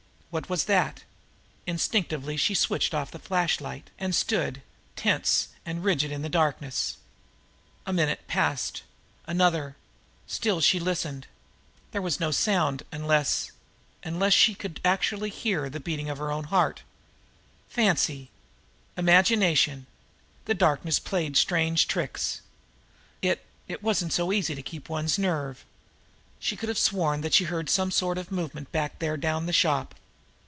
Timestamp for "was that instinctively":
0.49-2.37